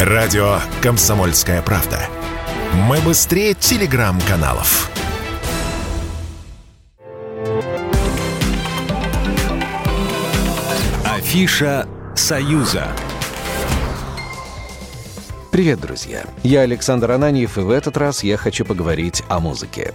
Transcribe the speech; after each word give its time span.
Радио 0.00 0.58
«Комсомольская 0.82 1.62
правда». 1.62 1.98
Мы 2.74 2.98
быстрее 2.98 3.54
телеграм-каналов. 3.54 4.90
Афиша 11.02 11.88
«Союза». 12.14 12.88
Привет, 15.56 15.80
друзья! 15.80 16.22
Я 16.42 16.60
Александр 16.60 17.12
Ананьев, 17.12 17.56
и 17.56 17.62
в 17.62 17.70
этот 17.70 17.96
раз 17.96 18.22
я 18.22 18.36
хочу 18.36 18.66
поговорить 18.66 19.22
о 19.30 19.40
музыке. 19.40 19.94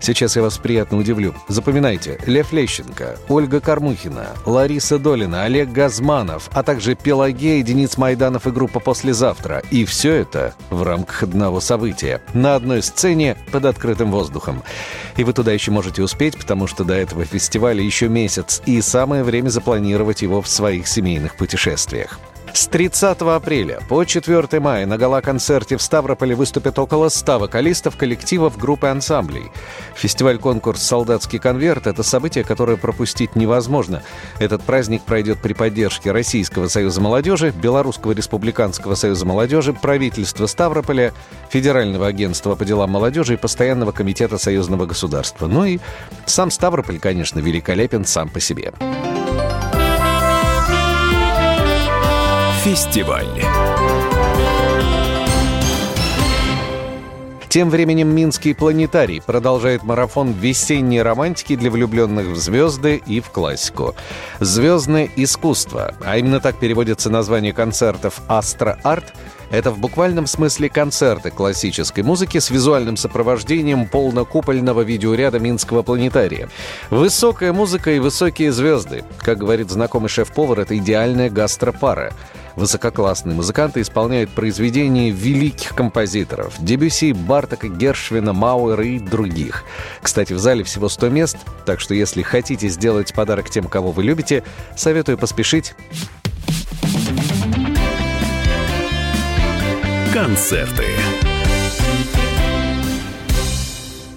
Сейчас 0.00 0.36
я 0.36 0.42
вас 0.42 0.58
приятно 0.58 0.96
удивлю. 0.96 1.34
Запоминайте, 1.48 2.20
Лев 2.24 2.52
Лещенко, 2.52 3.18
Ольга 3.28 3.60
Кормухина, 3.60 4.28
Лариса 4.46 5.00
Долина, 5.00 5.42
Олег 5.42 5.72
Газманов, 5.72 6.48
а 6.52 6.62
также 6.62 6.94
Пелагея, 6.94 7.64
Денис 7.64 7.98
Майданов 7.98 8.46
и 8.46 8.52
группа 8.52 8.78
«Послезавтра». 8.78 9.64
И 9.72 9.84
все 9.86 10.12
это 10.12 10.54
в 10.70 10.84
рамках 10.84 11.24
одного 11.24 11.58
события. 11.58 12.22
На 12.32 12.54
одной 12.54 12.80
сцене 12.80 13.36
под 13.50 13.64
открытым 13.64 14.12
воздухом. 14.12 14.62
И 15.16 15.24
вы 15.24 15.32
туда 15.32 15.50
еще 15.50 15.72
можете 15.72 16.00
успеть, 16.04 16.38
потому 16.38 16.68
что 16.68 16.84
до 16.84 16.94
этого 16.94 17.24
фестиваля 17.24 17.82
еще 17.82 18.08
месяц, 18.08 18.62
и 18.66 18.80
самое 18.80 19.24
время 19.24 19.48
запланировать 19.48 20.22
его 20.22 20.40
в 20.40 20.46
своих 20.46 20.86
семейных 20.86 21.34
путешествиях. 21.34 22.20
С 22.54 22.66
30 22.66 23.22
апреля 23.22 23.80
по 23.88 24.04
4 24.04 24.60
мая 24.60 24.84
на 24.84 24.98
гала-концерте 24.98 25.78
в 25.78 25.82
Ставрополе 25.82 26.34
выступят 26.34 26.78
около 26.78 27.08
100 27.08 27.38
вокалистов, 27.38 27.96
коллективов, 27.96 28.58
группы 28.58 28.88
ансамблей. 28.88 29.50
Фестиваль-конкурс 29.94 30.82
«Солдатский 30.82 31.38
конверт»— 31.38 31.86
это 31.88 32.02
событие, 32.02 32.44
которое 32.44 32.76
пропустить 32.76 33.36
невозможно. 33.36 34.02
Этот 34.38 34.62
праздник 34.62 35.02
пройдет 35.02 35.40
при 35.40 35.54
поддержке 35.54 36.12
Российского 36.12 36.68
союза 36.68 37.00
молодежи, 37.00 37.54
Белорусского 37.56 38.12
республиканского 38.12 38.96
союза 38.96 39.24
молодежи, 39.24 39.72
правительства 39.72 40.46
Ставрополя, 40.46 41.14
Федерального 41.48 42.06
агентства 42.06 42.54
по 42.54 42.66
делам 42.66 42.90
молодежи 42.90 43.34
и 43.34 43.38
Постоянного 43.38 43.92
комитета 43.92 44.36
союзного 44.36 44.84
государства. 44.84 45.46
Ну 45.46 45.64
и 45.64 45.78
сам 46.26 46.50
Ставрополь, 46.50 46.98
конечно, 46.98 47.40
великолепен 47.40 48.04
сам 48.04 48.28
по 48.28 48.40
себе. 48.40 48.72
Фестиваль. 52.64 53.26
Тем 57.48 57.70
временем 57.70 58.14
Минский 58.14 58.54
планетарий 58.54 59.20
продолжает 59.20 59.82
марафон 59.82 60.30
весенней 60.30 61.02
романтики 61.02 61.56
для 61.56 61.72
влюбленных 61.72 62.28
в 62.28 62.36
звезды 62.36 63.02
и 63.04 63.20
в 63.20 63.30
классику. 63.30 63.96
«Звездное 64.38 65.10
искусство», 65.16 65.92
а 66.04 66.16
именно 66.16 66.38
так 66.38 66.60
переводится 66.60 67.10
название 67.10 67.52
концертов 67.52 68.20
«Астро-арт», 68.28 69.12
это 69.50 69.70
в 69.70 69.78
буквальном 69.78 70.26
смысле 70.26 70.70
концерты 70.70 71.30
классической 71.30 72.02
музыки 72.04 72.38
с 72.38 72.48
визуальным 72.48 72.96
сопровождением 72.96 73.86
полнокупольного 73.86 74.80
видеоряда 74.80 75.40
Минского 75.40 75.82
планетария. 75.82 76.48
Высокая 76.88 77.52
музыка 77.52 77.90
и 77.90 77.98
высокие 77.98 78.50
звезды. 78.50 79.04
Как 79.18 79.36
говорит 79.36 79.68
знакомый 79.68 80.08
шеф-повар, 80.08 80.60
это 80.60 80.78
идеальная 80.78 81.28
гастропара. 81.28 82.14
Высококлассные 82.56 83.34
музыканты 83.34 83.80
исполняют 83.80 84.30
произведения 84.30 85.10
великих 85.10 85.74
композиторов– 85.74 86.54
Дебюси, 86.58 87.12
Бартака, 87.12 87.68
Гершвина, 87.68 88.32
Мауэра 88.32 88.84
и 88.84 88.98
других. 88.98 89.64
Кстати, 90.02 90.32
в 90.32 90.38
зале 90.38 90.64
всего 90.64 90.88
100 90.88 91.08
мест, 91.08 91.36
так 91.64 91.80
что 91.80 91.94
если 91.94 92.22
хотите 92.22 92.68
сделать 92.68 93.14
подарок 93.14 93.50
тем, 93.50 93.68
кого 93.68 93.92
вы 93.92 94.04
любите, 94.04 94.42
советую 94.76 95.18
поспешить. 95.18 95.74
Концерты. 100.12 100.84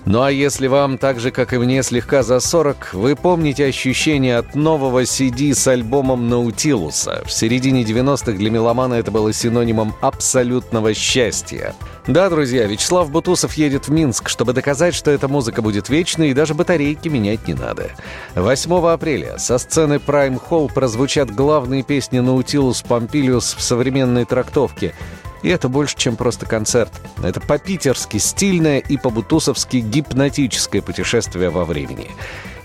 Ну 0.05 0.21
а 0.21 0.31
если 0.31 0.67
вам, 0.67 0.99
так 0.99 1.19
же 1.19 1.31
как 1.31 1.51
и 1.53 1.57
мне, 1.57 1.81
слегка 1.81 2.21
за 2.21 2.39
40, 2.39 2.93
вы 2.93 3.15
помните 3.15 3.65
ощущение 3.65 4.37
от 4.37 4.53
нового 4.53 5.01
CD 5.01 5.55
с 5.55 5.67
альбомом 5.67 6.29
Наутилуса. 6.29 7.23
В 7.25 7.31
середине 7.31 7.81
90-х 7.81 8.33
для 8.33 8.51
меломана 8.51 8.93
это 8.93 9.09
было 9.09 9.33
синонимом 9.33 9.95
абсолютного 10.01 10.93
счастья. 10.93 11.73
Да, 12.05 12.29
друзья, 12.29 12.67
Вячеслав 12.67 13.09
Бутусов 13.09 13.55
едет 13.55 13.87
в 13.87 13.91
Минск, 13.91 14.29
чтобы 14.29 14.53
доказать, 14.53 14.93
что 14.93 15.09
эта 15.09 15.27
музыка 15.27 15.63
будет 15.63 15.89
вечной 15.89 16.29
и 16.29 16.33
даже 16.35 16.53
батарейки 16.53 17.07
менять 17.07 17.47
не 17.47 17.55
надо. 17.55 17.89
8 18.35 18.87
апреля 18.87 19.39
со 19.39 19.57
сцены 19.57 19.95
Prime 19.95 20.39
Hall 20.49 20.71
прозвучат 20.71 21.33
главные 21.33 21.81
песни 21.81 22.19
Наутилус 22.19 22.83
Помпилиус 22.83 23.55
в 23.57 23.61
современной 23.61 24.25
трактовке– 24.25 24.93
и 25.43 25.49
это 25.49 25.69
больше, 25.69 25.95
чем 25.97 26.15
просто 26.15 26.45
концерт. 26.45 26.91
Это 27.23 27.39
по-питерски 27.39 28.17
стильное 28.17 28.79
и 28.79 28.97
по-бутусовски 28.97 29.77
гипнотическое 29.77 30.81
путешествие 30.81 31.49
во 31.49 31.65
времени. 31.65 32.09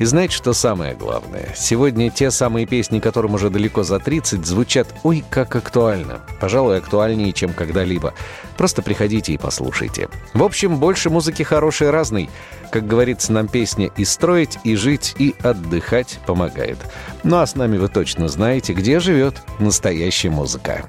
И 0.01 0.07
знаете, 0.07 0.35
что 0.35 0.55
самое 0.55 0.95
главное? 0.95 1.55
Сегодня 1.55 2.11
те 2.11 2.31
самые 2.31 2.65
песни, 2.65 3.01
которым 3.01 3.35
уже 3.35 3.51
далеко 3.51 3.83
за 3.83 3.99
30, 3.99 4.47
звучат 4.47 4.89
ой, 5.03 5.23
как 5.29 5.55
актуально. 5.57 6.21
Пожалуй, 6.41 6.79
актуальнее, 6.79 7.35
чем 7.35 7.53
когда-либо. 7.53 8.15
Просто 8.57 8.81
приходите 8.81 9.35
и 9.35 9.39
послушайте. 9.39 10.09
В 10.33 10.43
общем, 10.43 10.79
больше 10.79 11.11
музыки 11.11 11.43
хорошей 11.43 11.91
разной. 11.91 12.31
Как 12.73 12.87
говорится, 12.87 13.33
нам 13.33 13.47
песня 13.47 13.91
и 13.95 14.07
строить, 14.07 14.59
и 14.65 14.75
жить, 14.75 15.15
и 15.19 15.35
отдыхать 15.43 16.19
помогает. 16.27 16.79
Ну 17.23 17.37
а 17.37 17.47
с 17.47 17.55
нами 17.55 17.77
вы 17.77 17.89
точно 17.89 18.29
знаете, 18.29 18.73
где 18.73 19.01
живет 19.01 19.43
настоящая 19.59 20.31
музыка. 20.31 20.89